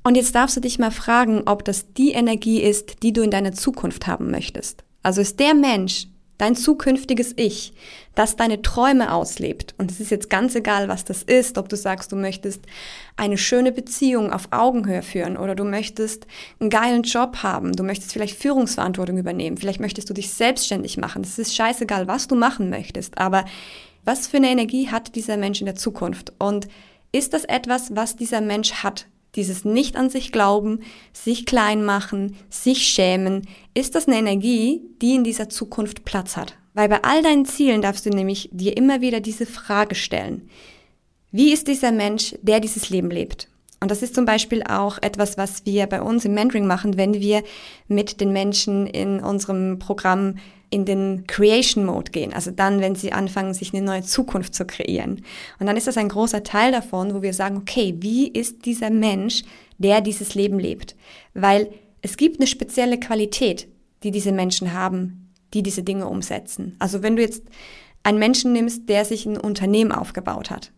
Und 0.04 0.16
jetzt 0.16 0.34
darfst 0.34 0.56
du 0.56 0.62
dich 0.62 0.80
mal 0.80 0.92
fragen, 0.92 1.44
ob 1.46 1.66
das 1.66 1.94
die 1.94 2.12
Energie 2.12 2.62
ist, 2.62 3.04
die 3.04 3.12
du 3.12 3.22
in 3.22 3.32
deiner 3.32 3.52
Zukunft 3.52 4.08
haben 4.08 4.32
möchtest. 4.32 4.84
Also 5.04 5.22
ist 5.22 5.40
der 5.40 5.54
Mensch, 5.54 6.08
dein 6.38 6.56
zukünftiges 6.56 7.34
Ich, 7.38 7.74
das 8.14 8.36
deine 8.36 8.62
Träume 8.62 9.14
auslebt. 9.14 9.74
Und 9.78 9.92
es 9.92 10.00
ist 10.00 10.12
jetzt 10.12 10.30
ganz 10.30 10.56
egal, 10.56 10.88
was 10.88 11.06
das 11.06 11.24
ist, 11.24 11.58
ob 11.58 11.70
du 11.70 11.78
sagst, 11.78 12.12
du 12.12 12.16
möchtest 12.16 12.64
eine 13.16 13.38
schöne 13.38 13.72
Beziehung 13.72 14.32
auf 14.32 14.48
Augenhöhe 14.52 15.02
führen 15.02 15.38
oder 15.38 15.56
du 15.56 15.64
möchtest 15.64 16.28
einen 16.60 16.70
geilen 16.70 17.04
Job 17.04 17.38
haben, 17.44 17.74
du 17.74 17.84
möchtest 17.84 18.14
vielleicht 18.14 18.38
Führungsverantwortung 18.38 19.18
übernehmen, 19.18 19.58
vielleicht 19.58 19.80
möchtest 19.80 20.10
du 20.10 20.14
dich 20.14 20.32
selbstständig 20.32 20.98
machen. 20.98 21.24
Es 21.24 21.40
ist 21.40 21.56
scheißegal, 21.56 22.08
was 22.08 22.28
du 22.28 22.36
machen 22.36 22.70
möchtest, 22.70 23.18
aber 23.18 23.46
was 24.04 24.28
für 24.28 24.38
eine 24.38 24.50
Energie 24.50 24.90
hat 24.90 25.16
dieser 25.16 25.38
Mensch 25.38 25.62
in 25.62 25.66
der 25.66 25.76
Zukunft? 25.76 26.34
Und 26.38 26.68
ist 27.12 27.34
das 27.34 27.46
etwas, 27.46 27.96
was 27.96 28.16
dieser 28.16 28.42
Mensch 28.42 28.84
hat? 28.84 29.08
Dieses 29.36 29.66
nicht 29.66 29.96
an 29.98 30.10
sich 30.10 30.32
glauben, 30.32 30.80
sich 31.12 31.46
klein 31.46 31.84
machen, 31.84 32.36
sich 32.50 32.88
schämen, 32.88 33.48
ist 33.74 33.96
das 33.96 34.08
eine 34.08 34.18
Energie, 34.18 34.82
die 35.02 35.16
in 35.16 35.24
dieser 35.24 35.50
Zukunft 35.50 36.06
Platz 36.06 36.38
hat. 36.38 36.58
Weil 36.74 36.90
bei 36.90 37.04
all 37.04 37.22
deinen 37.22 37.46
Zielen 37.46 37.82
darfst 37.82 38.06
du 38.06 38.10
nämlich 38.10 38.50
dir 38.52 38.76
immer 38.78 39.02
wieder 39.02 39.20
diese 39.20 39.46
Frage 39.46 39.96
stellen. 39.96 40.50
Wie 41.32 41.52
ist 41.52 41.68
dieser 41.68 41.92
Mensch, 41.92 42.36
der 42.42 42.60
dieses 42.60 42.90
Leben 42.90 43.10
lebt? 43.10 43.50
Und 43.80 43.92
das 43.92 44.02
ist 44.02 44.16
zum 44.16 44.26
Beispiel 44.26 44.64
auch 44.64 44.98
etwas, 45.02 45.38
was 45.38 45.66
wir 45.66 45.86
bei 45.88 46.02
uns 46.02 46.26
im 46.26 46.34
Mentoring 46.34 46.66
machen, 46.66 46.98
wenn 46.98 47.16
wir 47.16 47.44
mit 47.88 48.22
den 48.22 48.32
Menschen 48.32 48.88
in 48.88 49.20
unserem 49.20 49.80
Programm 49.80 50.36
in 50.70 50.86
den 50.86 51.26
Creation 51.28 51.86
Mode 51.86 52.12
gehen. 52.12 52.34
Also 52.34 52.52
dann, 52.52 52.80
wenn 52.80 52.96
sie 52.96 53.14
anfangen, 53.14 53.54
sich 53.54 53.74
eine 53.74 53.86
neue 53.86 54.02
Zukunft 54.02 54.56
zu 54.56 54.66
kreieren. 54.66 55.24
Und 55.60 55.68
dann 55.68 55.78
ist 55.78 55.88
das 55.88 55.98
ein 55.98 56.10
großer 56.10 56.44
Teil 56.44 56.72
davon, 56.72 57.14
wo 57.14 57.22
wir 57.22 57.34
sagen, 57.34 57.58
okay, 57.58 57.96
wie 58.00 58.28
ist 58.28 58.66
dieser 58.66 58.90
Mensch, 58.90 59.44
der 59.78 60.02
dieses 60.02 60.36
Leben 60.36 60.60
lebt? 60.60 60.96
Weil 61.34 61.70
es 62.02 62.18
gibt 62.18 62.40
eine 62.40 62.48
spezielle 62.48 63.00
Qualität, 63.00 63.68
die 64.04 64.12
diese 64.12 64.32
Menschen 64.32 64.74
haben, 64.74 65.32
die 65.54 65.64
diese 65.64 65.84
Dinge 65.84 66.08
umsetzen. 66.08 66.76
Also 66.80 67.04
wenn 67.04 67.16
du 67.16 67.22
jetzt 67.22 67.44
einen 68.04 68.20
Menschen 68.20 68.54
nimmst, 68.54 68.90
der 68.90 69.06
sich 69.06 69.26
ein 69.26 69.38
Unternehmen 69.38 69.92
aufgebaut 69.92 70.52
hat, 70.52 70.72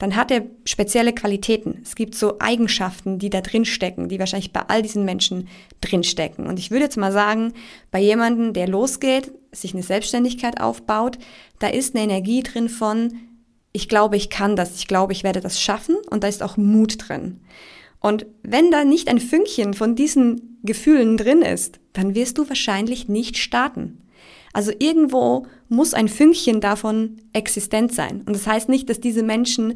dann 0.00 0.16
hat 0.16 0.30
er 0.30 0.46
spezielle 0.64 1.12
Qualitäten. 1.12 1.78
Es 1.82 1.94
gibt 1.94 2.14
so 2.14 2.40
Eigenschaften, 2.40 3.18
die 3.18 3.28
da 3.28 3.42
drin 3.42 3.66
stecken, 3.66 4.08
die 4.08 4.18
wahrscheinlich 4.18 4.50
bei 4.50 4.62
all 4.66 4.80
diesen 4.80 5.04
Menschen 5.04 5.46
drin 5.82 6.02
stecken. 6.02 6.46
Und 6.46 6.58
ich 6.58 6.70
würde 6.70 6.84
jetzt 6.84 6.96
mal 6.96 7.12
sagen, 7.12 7.52
bei 7.90 8.00
jemandem, 8.00 8.54
der 8.54 8.66
losgeht, 8.66 9.30
sich 9.52 9.74
eine 9.74 9.82
Selbstständigkeit 9.82 10.58
aufbaut, 10.58 11.18
da 11.58 11.68
ist 11.68 11.94
eine 11.94 12.02
Energie 12.02 12.42
drin 12.42 12.70
von, 12.70 13.12
ich 13.72 13.90
glaube, 13.90 14.16
ich 14.16 14.30
kann 14.30 14.56
das, 14.56 14.76
ich 14.76 14.88
glaube, 14.88 15.12
ich 15.12 15.22
werde 15.22 15.42
das 15.42 15.60
schaffen 15.60 15.96
und 16.08 16.24
da 16.24 16.28
ist 16.28 16.42
auch 16.42 16.56
Mut 16.56 16.96
drin. 17.08 17.40
Und 18.00 18.24
wenn 18.42 18.70
da 18.70 18.84
nicht 18.84 19.08
ein 19.08 19.20
Fünkchen 19.20 19.74
von 19.74 19.96
diesen 19.96 20.58
Gefühlen 20.62 21.18
drin 21.18 21.42
ist, 21.42 21.78
dann 21.92 22.14
wirst 22.14 22.38
du 22.38 22.48
wahrscheinlich 22.48 23.08
nicht 23.08 23.36
starten. 23.36 24.00
Also 24.52 24.72
irgendwo 24.78 25.46
muss 25.68 25.94
ein 25.94 26.08
Fünkchen 26.08 26.60
davon 26.60 27.18
existent 27.32 27.94
sein. 27.94 28.22
Und 28.26 28.34
das 28.34 28.46
heißt 28.46 28.68
nicht, 28.68 28.88
dass 28.90 29.00
diese 29.00 29.22
Menschen 29.22 29.74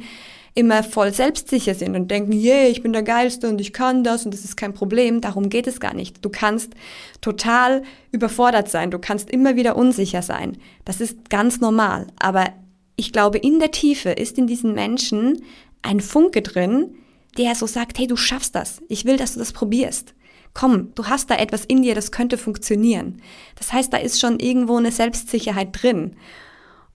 immer 0.55 0.85
voll 0.85 1.13
selbstsicher 1.13 1.75
sind 1.75 1.97
und 1.97 2.11
denken, 2.11 2.33
yeah, 2.33 2.69
ich 2.69 2.83
bin 2.83 2.93
der 2.93 3.03
Geilste 3.03 3.49
und 3.49 3.61
ich 3.61 3.73
kann 3.73 4.05
das 4.05 4.25
und 4.25 4.33
das 4.33 4.45
ist 4.45 4.57
kein 4.57 4.73
Problem. 4.73 5.21
Darum 5.21 5.49
geht 5.49 5.67
es 5.67 5.81
gar 5.81 5.95
nicht. 5.95 6.25
Du 6.25 6.29
kannst 6.29 6.75
total 7.21 7.83
überfordert 8.13 8.69
sein. 8.71 8.91
Du 8.91 8.99
kannst 8.99 9.31
immer 9.31 9.57
wieder 9.57 9.77
unsicher 9.77 10.23
sein. 10.23 10.57
Das 10.85 11.01
ist 11.01 11.29
ganz 11.29 11.61
normal. 11.61 12.07
Aber 12.19 12.51
ich 12.97 13.13
glaube, 13.13 13.39
in 13.39 13.59
der 13.59 13.73
Tiefe 13.73 14.11
ist 14.11 14.39
in 14.39 14.47
diesen 14.47 14.75
Menschen 14.75 15.43
ein 15.83 16.01
Funke 16.01 16.43
drin, 16.43 16.95
der 17.37 17.57
so 17.57 17.67
sagt, 17.67 17.99
hey, 17.99 18.07
du 18.07 18.17
schaffst 18.17 18.55
das. 18.55 18.81
Ich 18.89 19.05
will, 19.05 19.17
dass 19.17 19.35
du 19.35 19.41
das 19.41 19.53
probierst 19.53 20.15
komm, 20.55 20.95
du 20.95 21.07
hast 21.07 21.31
da 21.31 21.37
etwas 21.37 21.65
in 21.65 21.83
dir, 21.83 21.95
das 21.95 22.13
könnte 22.13 22.39
funktionieren. 22.39 23.21
Das 23.57 23.73
heißt, 23.73 23.93
da 23.93 23.99
ist 23.99 24.21
schon 24.21 24.39
irgendwo 24.39 24.77
eine 24.77 24.93
Selbstsicherheit 24.93 25.71
drin. 25.73 26.17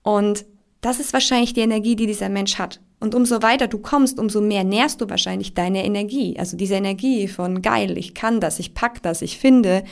Und 0.02 0.46
das 0.80 0.98
ist 0.98 1.12
wahrscheinlich 1.12 1.52
die 1.52 1.60
Energie, 1.60 1.94
die 1.94 2.06
dieser 2.06 2.30
Mensch 2.30 2.58
hat. 2.58 2.80
Und 3.00 3.14
umso 3.14 3.42
weiter 3.42 3.66
du 3.66 3.78
kommst, 3.78 4.18
umso 4.18 4.40
mehr 4.40 4.64
nährst 4.64 5.00
du 5.00 5.08
wahrscheinlich 5.08 5.54
deine 5.54 5.84
Energie. 5.84 6.38
Also 6.38 6.56
diese 6.56 6.74
Energie 6.74 7.28
von 7.28 7.62
geil, 7.62 7.96
ich 7.96 8.14
kann 8.14 8.40
das, 8.40 8.58
ich 8.58 8.74
pack 8.74 9.02
das, 9.02 9.22
ich 9.22 9.38
finde 9.38 9.84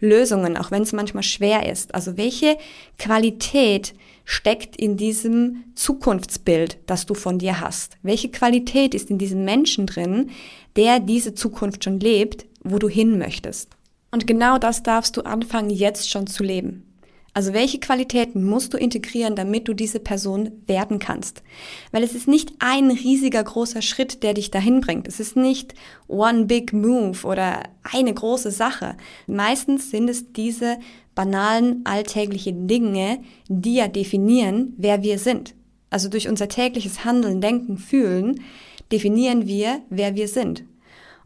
Lösungen, 0.00 0.56
auch 0.56 0.70
wenn 0.70 0.82
es 0.82 0.92
manchmal 0.92 1.22
schwer 1.22 1.70
ist. 1.70 1.94
Also 1.94 2.16
welche 2.16 2.58
Qualität 2.98 3.94
steckt 4.24 4.76
in 4.76 4.96
diesem 4.96 5.64
Zukunftsbild, 5.74 6.78
das 6.86 7.06
du 7.06 7.14
von 7.14 7.38
dir 7.38 7.60
hast? 7.60 7.98
Welche 8.02 8.30
Qualität 8.30 8.94
ist 8.94 9.10
in 9.10 9.18
diesem 9.18 9.44
Menschen 9.44 9.86
drin, 9.86 10.30
der 10.76 11.00
diese 11.00 11.34
Zukunft 11.34 11.84
schon 11.84 12.00
lebt, 12.00 12.46
wo 12.62 12.78
du 12.78 12.88
hin 12.88 13.18
möchtest. 13.18 13.70
Und 14.10 14.26
genau 14.26 14.58
das 14.58 14.82
darfst 14.82 15.16
du 15.16 15.22
anfangen, 15.22 15.70
jetzt 15.70 16.10
schon 16.10 16.26
zu 16.26 16.42
leben. 16.42 16.86
Also 17.34 17.54
welche 17.54 17.80
Qualitäten 17.80 18.44
musst 18.44 18.74
du 18.74 18.76
integrieren, 18.76 19.34
damit 19.34 19.66
du 19.66 19.72
diese 19.72 20.00
Person 20.00 20.52
werden 20.66 20.98
kannst? 20.98 21.42
Weil 21.90 22.02
es 22.02 22.14
ist 22.14 22.28
nicht 22.28 22.52
ein 22.58 22.90
riesiger 22.90 23.42
großer 23.42 23.80
Schritt, 23.80 24.22
der 24.22 24.34
dich 24.34 24.50
dahin 24.50 24.82
bringt. 24.82 25.08
Es 25.08 25.18
ist 25.18 25.34
nicht 25.34 25.72
one 26.08 26.44
big 26.44 26.74
move 26.74 27.26
oder 27.26 27.62
eine 27.90 28.12
große 28.12 28.50
Sache. 28.50 28.98
Meistens 29.26 29.90
sind 29.90 30.10
es 30.10 30.34
diese 30.34 30.78
banalen 31.14 31.80
alltäglichen 31.84 32.68
Dinge, 32.68 33.20
die 33.48 33.76
ja 33.76 33.88
definieren, 33.88 34.74
wer 34.76 35.02
wir 35.02 35.18
sind. 35.18 35.54
Also 35.88 36.10
durch 36.10 36.28
unser 36.28 36.48
tägliches 36.48 37.06
Handeln, 37.06 37.40
Denken, 37.40 37.78
Fühlen 37.78 38.42
definieren 38.90 39.46
wir, 39.46 39.80
wer 39.88 40.16
wir 40.16 40.28
sind 40.28 40.64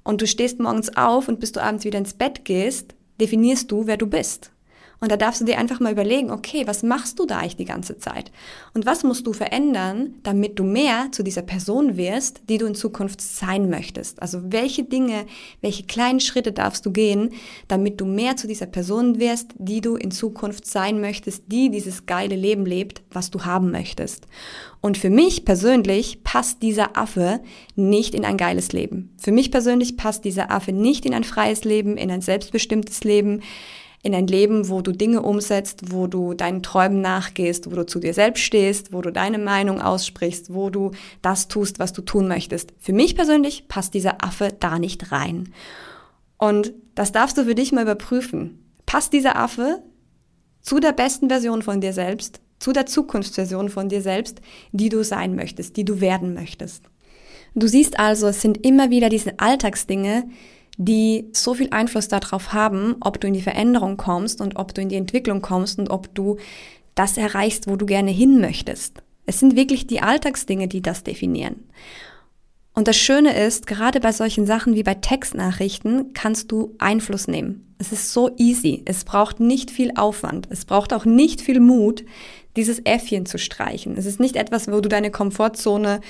und 0.07 0.23
du 0.23 0.27
stehst 0.27 0.61
morgens 0.61 0.97
auf 0.97 1.29
und 1.29 1.41
bis 1.41 1.53
du 1.53 1.63
abends 1.63 1.85
wieder 1.85 1.99
ins 1.99 2.15
Bett 2.15 2.45
gehst, 2.45 2.95
definierst 3.21 3.71
du, 3.71 3.87
wer 3.87 3.97
du 3.97 4.07
bist. 4.07 4.53
Und 5.00 5.12
da 5.12 5.17
darfst 5.17 5.41
du 5.41 5.45
dir 5.45 5.59
einfach 5.59 5.79
mal 5.79 5.93
überlegen, 5.93 6.31
okay, 6.31 6.67
was 6.67 6.83
machst 6.83 7.19
du 7.19 7.26
da 7.26 7.38
eigentlich 7.38 7.57
die 7.57 7.67
ganze 7.67 7.99
Zeit? 7.99 8.33
Und 8.73 8.87
was 8.87 9.05
musst 9.05 9.26
du 9.26 9.33
verändern, 9.33 10.15
damit 10.23 10.59
du 10.59 10.65
mehr 10.65 11.09
zu 11.12 11.23
dieser 11.23 11.43
Person 11.43 11.97
wirst, 11.97 12.41
die 12.49 12.59
du 12.59 12.67
in 12.67 12.75
Zukunft 12.75 13.21
sein 13.21 13.69
möchtest? 13.69 14.23
Also 14.23 14.41
welche 14.45 14.85
Dinge, 14.85 15.26
welche 15.61 15.85
kleinen 15.85 16.21
Schritte 16.21 16.53
darfst 16.53 16.87
du 16.87 16.93
gehen, 16.93 17.31
damit 17.69 18.00
du 18.00 18.07
mehr 18.07 18.37
zu 18.37 18.47
dieser 18.47 18.67
Person 18.67 19.19
wirst, 19.19 19.50
die 19.59 19.83
du 19.83 19.97
in 19.97 20.11
Zukunft 20.11 20.67
sein 20.67 21.00
möchtest, 21.00 21.45
die 21.49 21.71
dieses 21.71 22.07
geile 22.07 22.37
Leben 22.37 22.65
lebt, 22.65 23.03
was 23.11 23.31
du 23.31 23.45
haben 23.45 23.71
möchtest? 23.71 24.26
Und 24.81 24.97
für 24.97 25.11
mich 25.11 25.45
persönlich 25.45 26.23
passt 26.23 26.62
dieser 26.62 26.97
Affe 26.97 27.41
nicht 27.75 28.15
in 28.15 28.25
ein 28.25 28.37
geiles 28.37 28.73
Leben. 28.73 29.15
Für 29.19 29.33
mich 29.33 29.50
persönlich 29.50 29.97
passt 29.97 30.25
dieser 30.25 30.50
Affe 30.50 30.73
nicht 30.73 31.05
in 31.05 31.12
ein 31.12 31.25
freies 31.25 31.65
Leben, 31.65 31.97
in 31.97 32.11
ein 32.11 32.21
selbstbestimmtes 32.23 33.05
Leben 33.05 33.43
in 34.07 34.15
ein 34.15 34.29
Leben, 34.29 34.69
wo 34.69 34.81
du 34.81 34.93
Dinge 34.93 35.23
umsetzt, 35.23 35.93
wo 35.93 36.07
du 36.07 36.33
deinen 36.33 36.63
Träumen 36.63 37.01
nachgehst, 37.01 37.71
wo 37.71 37.75
du 37.75 37.85
zu 37.85 37.99
dir 37.99 38.15
selbst 38.15 38.43
stehst, 38.43 38.93
wo 38.93 39.03
du 39.03 39.11
deine 39.11 39.39
Meinung 39.39 39.81
aussprichst, 39.81 40.55
wo 40.55 40.71
du 40.71 40.93
das 41.23 41.49
tust, 41.49 41.79
was 41.81 41.93
du 41.93 42.03
tun 42.03 42.29
möchtest. 42.29 42.73
Für 42.79 42.93
mich 42.93 43.17
persönlich 43.17 43.67
passt 43.67 43.95
dieser 43.95 44.25
Affe 44.25 44.55
da 44.59 44.79
nicht 44.79 45.11
rein. 45.11 45.53
Und 46.39 46.73
das 46.95 47.13
darfst 47.13 47.37
du 47.37 47.45
für 47.45 47.57
dich 47.57 47.73
mal 47.73 47.83
überprüfen. 47.83 48.63
Passt 48.87 49.13
dieser 49.13 49.37
Affe 49.37 49.83
zu 50.63 50.79
der 50.79 50.93
besten 50.93 51.29
Version 51.29 51.63
von 51.63 51.81
dir 51.81 51.93
selbst, 51.93 52.41
zu 52.61 52.73
der 52.73 52.87
Zukunftsversion 52.87 53.69
von 53.69 53.89
dir 53.89 54.03
selbst, 54.03 54.41
die 54.71 54.89
du 54.89 55.03
sein 55.03 55.35
möchtest, 55.35 55.77
die 55.77 55.85
du 55.85 56.01
werden 56.01 56.33
möchtest? 56.33 56.85
Du 57.57 57.67
siehst 57.67 57.99
also, 57.99 58.29
es 58.29 58.41
sind 58.41 58.65
immer 58.65 58.91
wieder 58.91 59.09
diese 59.09 59.41
Alltagsdinge, 59.41 60.29
die 60.76 61.28
so 61.33 61.54
viel 61.54 61.68
Einfluss 61.71 62.09
darauf 62.09 62.52
haben, 62.52 62.97
ob 63.00 63.21
du 63.21 63.26
in 63.26 63.35
die 63.35 63.42
Veränderung 63.42 63.97
kommst 63.97 64.40
und 64.40 64.56
ob 64.56 64.75
du 64.75 64.83
in 64.83 64.88
die 64.88 64.97
Entwicklung 64.97 65.42
kommst 65.42 65.78
und 65.78 65.90
ob 65.90 66.14
du 66.14 66.37
das 66.95 67.16
erreichst, 67.16 67.68
wo 67.68 67.76
du 67.76 67.87
gerne 67.87 68.11
hin 68.11 68.40
möchtest. 68.40 69.02
Es 69.26 69.40
sind 69.40 69.56
wirklich 69.56 69.87
die 69.87 70.00
Alltagsdinge, 70.00 70.68
die 70.68 70.83
das 70.83 71.02
definieren. 71.02 71.64
Und 72.75 72.88
das 72.88 72.97
Schöne 72.97 73.35
ist, 73.35 73.66
gerade 73.66 74.00
bei 74.00 74.12
solchen 74.12 74.47
Sachen 74.47 74.75
wie 74.75 74.83
bei 74.83 74.95
Textnachrichten 74.95 76.12
kannst 76.12 76.52
du 76.52 76.75
Einfluss 76.78 77.26
nehmen. 77.26 77.75
Es 77.78 77.90
ist 77.90 78.12
so 78.12 78.30
easy. 78.37 78.83
Es 78.85 79.04
braucht 79.04 79.40
nicht 79.40 79.71
viel 79.71 79.92
Aufwand. 79.97 80.47
Es 80.50 80.66
braucht 80.66 80.92
auch 80.92 81.06
nicht 81.06 81.40
viel 81.40 81.61
Mut, 81.61 82.04
dieses 82.57 82.81
Äffchen 82.85 83.27
zu 83.27 83.39
streichen. 83.39 83.97
Es 83.97 84.07
ist 84.07 84.21
nicht 84.21 84.37
etwas, 84.37 84.71
wo 84.71 84.81
du 84.81 84.89
deine 84.89 85.11
Komfortzone 85.11 86.01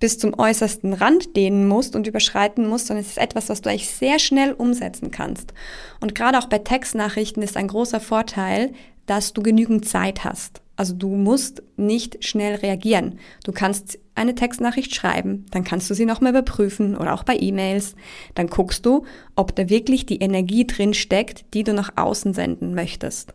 bis 0.00 0.18
zum 0.18 0.38
äußersten 0.38 0.92
Rand 0.92 1.36
dehnen 1.36 1.66
musst 1.66 1.96
und 1.96 2.06
überschreiten 2.06 2.68
musst, 2.68 2.86
sondern 2.86 3.04
es 3.04 3.10
ist 3.10 3.18
etwas, 3.18 3.48
was 3.48 3.62
du 3.62 3.70
eigentlich 3.70 3.90
sehr 3.90 4.18
schnell 4.18 4.52
umsetzen 4.52 5.10
kannst. 5.10 5.54
Und 6.00 6.14
gerade 6.14 6.38
auch 6.38 6.46
bei 6.46 6.58
Textnachrichten 6.58 7.42
ist 7.42 7.56
ein 7.56 7.68
großer 7.68 8.00
Vorteil, 8.00 8.72
dass 9.06 9.32
du 9.32 9.42
genügend 9.42 9.86
Zeit 9.86 10.24
hast. 10.24 10.62
Also 10.76 10.94
du 10.94 11.08
musst 11.08 11.62
nicht 11.76 12.24
schnell 12.24 12.56
reagieren. 12.56 13.18
Du 13.44 13.52
kannst 13.52 13.98
eine 14.16 14.34
Textnachricht 14.34 14.94
schreiben, 14.94 15.46
dann 15.50 15.64
kannst 15.64 15.88
du 15.88 15.94
sie 15.94 16.04
nochmal 16.04 16.32
überprüfen 16.32 16.96
oder 16.96 17.14
auch 17.14 17.22
bei 17.22 17.36
E-Mails. 17.36 17.94
Dann 18.34 18.48
guckst 18.48 18.84
du, 18.84 19.04
ob 19.36 19.54
da 19.54 19.68
wirklich 19.68 20.06
die 20.06 20.18
Energie 20.18 20.66
drin 20.66 20.94
steckt, 20.94 21.44
die 21.54 21.62
du 21.62 21.74
nach 21.74 21.92
außen 21.96 22.34
senden 22.34 22.74
möchtest. 22.74 23.34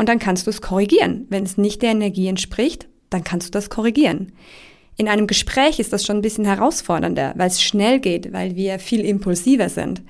Und 0.00 0.08
dann 0.08 0.18
kannst 0.18 0.46
du 0.46 0.50
es 0.50 0.62
korrigieren. 0.62 1.26
Wenn 1.28 1.44
es 1.44 1.58
nicht 1.58 1.82
der 1.82 1.90
Energie 1.90 2.26
entspricht, 2.26 2.88
dann 3.10 3.22
kannst 3.22 3.48
du 3.48 3.50
das 3.50 3.68
korrigieren. 3.68 4.32
In 4.96 5.08
einem 5.08 5.26
Gespräch 5.26 5.78
ist 5.78 5.92
das 5.92 6.06
schon 6.06 6.16
ein 6.16 6.22
bisschen 6.22 6.46
herausfordernder, 6.46 7.34
weil 7.36 7.48
es 7.48 7.62
schnell 7.62 8.00
geht, 8.00 8.32
weil 8.32 8.56
wir 8.56 8.78
viel 8.78 9.04
impulsiver 9.04 9.68
sind. 9.68 10.00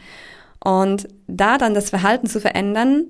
Und 0.65 1.09
da 1.27 1.59
dann 1.59 1.75
das 1.75 1.91
Verhalten 1.91 2.29
zu 2.29 2.41
verändern, 2.41 3.07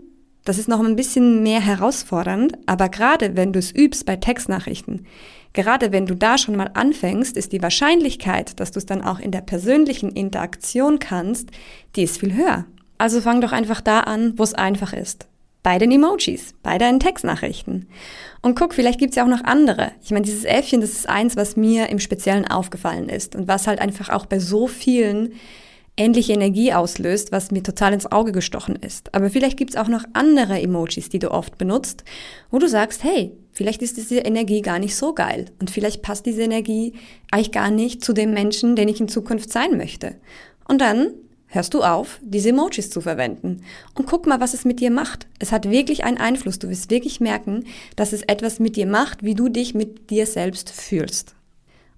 das 0.46 0.56
ist 0.56 0.70
noch 0.70 0.80
ein 0.80 0.96
bisschen 0.96 1.42
mehr 1.42 1.60
herausfordernd, 1.60 2.54
aber 2.64 2.88
gerade 2.88 3.36
wenn 3.36 3.52
du 3.52 3.58
es 3.58 3.72
übst 3.76 4.06
bei 4.06 4.16
Textnachrichten, 4.16 5.04
gerade 5.52 5.92
wenn 5.92 6.06
du 6.06 6.14
da 6.16 6.38
schon 6.38 6.56
mal 6.56 6.70
anfängst, 6.72 7.36
ist 7.36 7.52
die 7.52 7.60
Wahrscheinlichkeit, 7.60 8.58
dass 8.58 8.70
du 8.70 8.78
es 8.78 8.86
dann 8.86 9.02
auch 9.02 9.20
in 9.20 9.32
der 9.32 9.42
persönlichen 9.42 10.12
Interaktion 10.12 10.98
kannst, 10.98 11.50
die 11.94 12.04
ist 12.04 12.16
viel 12.16 12.32
höher. 12.32 12.64
Also 12.96 13.20
fang 13.20 13.42
doch 13.42 13.52
einfach 13.52 13.82
da 13.82 14.00
an, 14.00 14.32
wo 14.38 14.44
es 14.44 14.54
einfach 14.54 14.94
ist 14.94 15.29
bei 15.62 15.78
den 15.78 15.90
Emojis, 15.90 16.54
bei 16.62 16.78
deinen 16.78 17.00
Textnachrichten. 17.00 17.88
Und 18.42 18.58
guck, 18.58 18.74
vielleicht 18.74 18.98
gibt's 18.98 19.16
ja 19.16 19.24
auch 19.24 19.28
noch 19.28 19.44
andere. 19.44 19.92
Ich 20.02 20.10
meine, 20.10 20.24
dieses 20.24 20.44
Äffchen, 20.44 20.80
das 20.80 20.90
ist 20.90 21.08
eins, 21.08 21.36
was 21.36 21.56
mir 21.56 21.90
im 21.90 21.98
Speziellen 21.98 22.48
aufgefallen 22.48 23.08
ist 23.08 23.36
und 23.36 23.48
was 23.48 23.66
halt 23.66 23.80
einfach 23.80 24.08
auch 24.08 24.26
bei 24.26 24.38
so 24.38 24.66
vielen 24.66 25.34
ähnliche 25.96 26.32
Energie 26.32 26.72
auslöst, 26.72 27.30
was 27.30 27.50
mir 27.50 27.62
total 27.62 27.92
ins 27.92 28.10
Auge 28.10 28.32
gestochen 28.32 28.76
ist. 28.76 29.14
Aber 29.14 29.28
vielleicht 29.28 29.58
gibt's 29.58 29.76
auch 29.76 29.88
noch 29.88 30.04
andere 30.14 30.60
Emojis, 30.60 31.10
die 31.10 31.18
du 31.18 31.30
oft 31.30 31.58
benutzt, 31.58 32.04
wo 32.50 32.58
du 32.58 32.68
sagst, 32.68 33.04
hey, 33.04 33.32
vielleicht 33.52 33.82
ist 33.82 33.98
diese 33.98 34.20
Energie 34.20 34.62
gar 34.62 34.78
nicht 34.78 34.96
so 34.96 35.12
geil 35.12 35.46
und 35.60 35.70
vielleicht 35.70 36.00
passt 36.00 36.24
diese 36.24 36.42
Energie 36.42 36.94
eigentlich 37.30 37.52
gar 37.52 37.70
nicht 37.70 38.02
zu 38.02 38.14
dem 38.14 38.32
Menschen, 38.32 38.76
den 38.76 38.88
ich 38.88 39.00
in 39.00 39.08
Zukunft 39.08 39.52
sein 39.52 39.76
möchte. 39.76 40.16
Und 40.66 40.80
dann 40.80 41.12
hörst 41.50 41.74
du 41.74 41.82
auf, 41.82 42.20
diese 42.22 42.50
Emojis 42.50 42.90
zu 42.90 43.00
verwenden. 43.00 43.62
Und 43.94 44.06
guck 44.06 44.26
mal, 44.26 44.40
was 44.40 44.54
es 44.54 44.64
mit 44.64 44.80
dir 44.80 44.90
macht. 44.90 45.26
Es 45.38 45.52
hat 45.52 45.68
wirklich 45.68 46.04
einen 46.04 46.16
Einfluss. 46.16 46.58
Du 46.58 46.68
wirst 46.68 46.90
wirklich 46.90 47.20
merken, 47.20 47.64
dass 47.96 48.12
es 48.12 48.22
etwas 48.22 48.60
mit 48.60 48.76
dir 48.76 48.86
macht, 48.86 49.24
wie 49.24 49.34
du 49.34 49.48
dich 49.48 49.74
mit 49.74 50.10
dir 50.10 50.26
selbst 50.26 50.70
fühlst. 50.70 51.34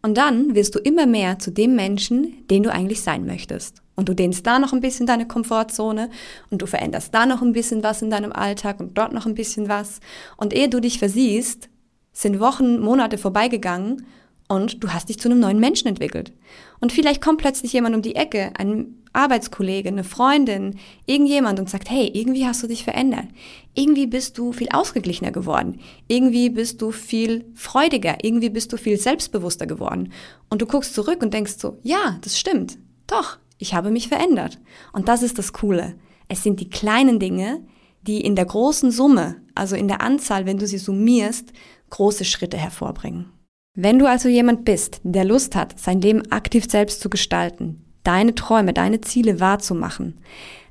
Und 0.00 0.16
dann 0.16 0.54
wirst 0.54 0.74
du 0.74 0.80
immer 0.80 1.06
mehr 1.06 1.38
zu 1.38 1.52
dem 1.52 1.76
Menschen, 1.76 2.46
den 2.48 2.64
du 2.64 2.72
eigentlich 2.72 3.02
sein 3.02 3.24
möchtest. 3.24 3.82
Und 3.94 4.08
du 4.08 4.14
dehnst 4.14 4.46
da 4.46 4.58
noch 4.58 4.72
ein 4.72 4.80
bisschen 4.80 5.06
deine 5.06 5.28
Komfortzone 5.28 6.08
und 6.50 6.62
du 6.62 6.66
veränderst 6.66 7.14
da 7.14 7.26
noch 7.26 7.42
ein 7.42 7.52
bisschen 7.52 7.82
was 7.82 8.02
in 8.02 8.10
deinem 8.10 8.32
Alltag 8.32 8.80
und 8.80 8.96
dort 8.96 9.12
noch 9.12 9.26
ein 9.26 9.34
bisschen 9.34 9.68
was. 9.68 10.00
Und 10.38 10.54
ehe 10.54 10.68
du 10.68 10.80
dich 10.80 10.98
versiehst, 10.98 11.68
sind 12.12 12.40
Wochen, 12.40 12.80
Monate 12.80 13.18
vorbeigegangen 13.18 14.06
und 14.48 14.82
du 14.82 14.88
hast 14.92 15.08
dich 15.08 15.20
zu 15.20 15.28
einem 15.28 15.40
neuen 15.40 15.60
Menschen 15.60 15.88
entwickelt. 15.88 16.32
Und 16.80 16.90
vielleicht 16.90 17.22
kommt 17.22 17.40
plötzlich 17.40 17.72
jemand 17.74 17.94
um 17.94 18.02
die 18.02 18.16
Ecke, 18.16 18.52
ein 18.56 19.01
Arbeitskollege, 19.12 19.88
eine 19.88 20.04
Freundin, 20.04 20.78
irgendjemand 21.06 21.60
und 21.60 21.68
sagt, 21.68 21.90
hey, 21.90 22.10
irgendwie 22.12 22.46
hast 22.46 22.62
du 22.62 22.66
dich 22.66 22.84
verändert. 22.84 23.26
Irgendwie 23.74 24.06
bist 24.06 24.38
du 24.38 24.52
viel 24.52 24.68
ausgeglichener 24.70 25.32
geworden. 25.32 25.80
Irgendwie 26.08 26.50
bist 26.50 26.80
du 26.82 26.90
viel 26.90 27.44
freudiger. 27.54 28.18
Irgendwie 28.22 28.50
bist 28.50 28.72
du 28.72 28.76
viel 28.76 28.98
selbstbewusster 28.98 29.66
geworden. 29.66 30.12
Und 30.48 30.62
du 30.62 30.66
guckst 30.66 30.94
zurück 30.94 31.22
und 31.22 31.34
denkst 31.34 31.54
so, 31.58 31.78
ja, 31.82 32.18
das 32.22 32.38
stimmt. 32.38 32.78
Doch, 33.06 33.38
ich 33.58 33.74
habe 33.74 33.90
mich 33.90 34.08
verändert. 34.08 34.58
Und 34.92 35.08
das 35.08 35.22
ist 35.22 35.38
das 35.38 35.52
Coole. 35.52 35.96
Es 36.28 36.42
sind 36.42 36.60
die 36.60 36.70
kleinen 36.70 37.18
Dinge, 37.18 37.64
die 38.02 38.20
in 38.20 38.34
der 38.34 38.46
großen 38.46 38.90
Summe, 38.90 39.36
also 39.54 39.76
in 39.76 39.88
der 39.88 40.00
Anzahl, 40.00 40.46
wenn 40.46 40.58
du 40.58 40.66
sie 40.66 40.78
summierst, 40.78 41.52
große 41.90 42.24
Schritte 42.24 42.56
hervorbringen. 42.56 43.30
Wenn 43.74 43.98
du 43.98 44.06
also 44.06 44.28
jemand 44.28 44.64
bist, 44.64 45.00
der 45.02 45.24
Lust 45.24 45.54
hat, 45.54 45.78
sein 45.78 46.00
Leben 46.00 46.30
aktiv 46.30 46.70
selbst 46.70 47.00
zu 47.00 47.08
gestalten, 47.08 47.84
deine 48.04 48.34
Träume, 48.34 48.72
deine 48.72 49.00
Ziele 49.00 49.40
wahrzumachen, 49.40 50.18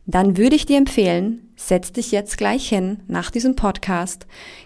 dann 0.06 0.36
würde 0.38 0.56
ich 0.56 0.66
dir 0.66 0.78
empfehlen, 0.78 1.52
setz 1.56 1.92
dich 1.92 2.12
jetzt 2.12 2.38
gleich 2.38 2.68
hin 2.68 3.02
nach 3.08 3.30
diesem 3.30 3.56
Podcast, 3.56 4.26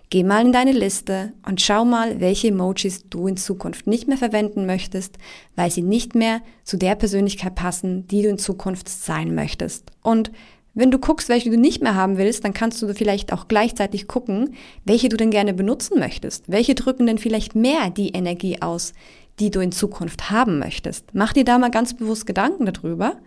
geh 0.10 0.24
mal 0.24 0.46
in 0.46 0.54
deine 0.54 0.72
Liste 0.72 1.34
und 1.46 1.62
schau 1.62 1.84
mal, 1.84 2.20
welche 2.22 2.48
Emojis 2.48 3.10
du 3.10 3.28
in 3.28 3.38
Zukunft 3.38 3.86
nicht 3.86 4.08
mehr 4.08 4.18
verwenden 4.18 4.66
möchtest, 4.66 5.18
weil 5.56 5.70
sie 5.70 5.82
nicht 5.82 6.16
mehr 6.16 6.42
zu 6.64 6.78
der 6.78 6.96
Persönlichkeit 6.96 7.56
passen, 7.56 8.08
die 8.08 8.22
du 8.22 8.30
in 8.30 8.38
Zukunft 8.38 8.88
sein 8.88 9.36
möchtest. 9.36 9.92
Und 10.02 10.32
wenn 10.74 10.92
du 10.92 11.00
guckst, 11.00 11.30
welche 11.30 11.50
du 11.50 11.58
nicht 11.58 11.82
mehr 11.82 11.96
haben 11.96 12.18
willst, 12.18 12.44
dann 12.44 12.54
kannst 12.54 12.82
du 12.82 12.94
vielleicht 12.94 13.32
auch 13.32 13.48
gleichzeitig 13.48 14.08
gucken, 14.08 14.56
welche 14.84 15.10
du 15.10 15.16
denn 15.16 15.32
gerne 15.32 15.54
benutzen 15.54 16.00
möchtest. 16.00 16.52
Welche 16.52 16.76
drücken 16.76 17.08
denn 17.08 17.18
vielleicht 17.18 17.56
mehr 17.56 17.90
die 17.90 18.10
Energie 18.10 18.62
aus, 18.62 18.94
die 19.40 19.52
du 19.52 19.60
in 19.60 19.72
Zukunft 19.72 20.30
haben 20.32 20.60
möchtest. 20.60 21.14
Mach 21.14 21.34
dir 21.34 21.46
da 21.46 21.58
mal 21.58 21.72
ganz 21.72 21.94
bewusst 21.94 22.26
Gedanken 22.26 22.66
darüber. 22.66 23.18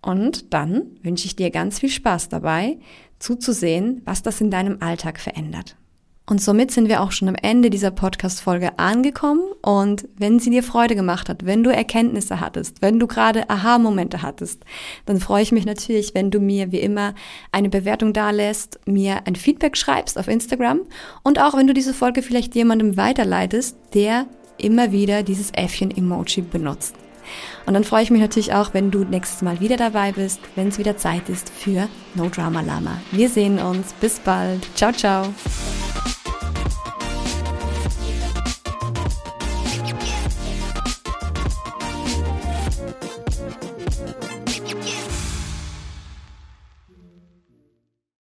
Und 0.00 0.52
dann 0.52 0.86
wünsche 1.02 1.26
ich 1.26 1.36
dir 1.36 1.50
ganz 1.50 1.78
viel 1.78 1.88
Spaß 1.88 2.28
dabei, 2.28 2.78
zuzusehen, 3.18 4.02
was 4.04 4.22
das 4.22 4.40
in 4.40 4.50
deinem 4.50 4.78
Alltag 4.80 5.20
verändert. 5.20 5.76
Und 6.24 6.40
somit 6.40 6.70
sind 6.70 6.88
wir 6.88 7.02
auch 7.02 7.10
schon 7.10 7.28
am 7.28 7.34
Ende 7.34 7.68
dieser 7.68 7.90
Podcast-Folge 7.90 8.78
angekommen. 8.78 9.42
Und 9.60 10.08
wenn 10.16 10.38
sie 10.38 10.50
dir 10.50 10.62
Freude 10.62 10.94
gemacht 10.94 11.28
hat, 11.28 11.44
wenn 11.44 11.64
du 11.64 11.70
Erkenntnisse 11.70 12.40
hattest, 12.40 12.80
wenn 12.80 13.00
du 13.00 13.08
gerade 13.08 13.50
Aha-Momente 13.50 14.22
hattest, 14.22 14.64
dann 15.04 15.18
freue 15.18 15.42
ich 15.42 15.50
mich 15.50 15.66
natürlich, 15.66 16.14
wenn 16.14 16.30
du 16.30 16.38
mir 16.38 16.70
wie 16.70 16.78
immer 16.78 17.14
eine 17.50 17.68
Bewertung 17.68 18.12
dalässt, 18.12 18.78
mir 18.86 19.26
ein 19.26 19.34
Feedback 19.34 19.76
schreibst 19.76 20.16
auf 20.16 20.28
Instagram 20.28 20.82
und 21.24 21.40
auch 21.40 21.56
wenn 21.56 21.66
du 21.66 21.74
diese 21.74 21.92
Folge 21.92 22.22
vielleicht 22.22 22.54
jemandem 22.54 22.96
weiterleitest, 22.96 23.76
der 23.94 24.26
immer 24.58 24.92
wieder 24.92 25.22
dieses 25.22 25.50
Äffchen-Emoji 25.52 26.42
benutzt. 26.42 26.94
Und 27.66 27.74
dann 27.74 27.84
freue 27.84 28.02
ich 28.02 28.10
mich 28.10 28.20
natürlich 28.20 28.52
auch, 28.52 28.74
wenn 28.74 28.90
du 28.90 29.04
nächstes 29.04 29.42
Mal 29.42 29.60
wieder 29.60 29.76
dabei 29.76 30.12
bist, 30.12 30.40
wenn 30.56 30.68
es 30.68 30.78
wieder 30.78 30.96
Zeit 30.96 31.28
ist 31.28 31.50
für 31.50 31.88
No 32.14 32.28
Drama 32.28 32.60
Lama. 32.60 33.00
Wir 33.12 33.28
sehen 33.28 33.58
uns. 33.58 33.92
Bis 33.94 34.18
bald. 34.18 34.66
Ciao, 34.74 34.92
ciao. 34.92 35.32